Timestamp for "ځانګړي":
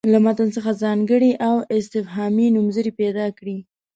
0.83-1.31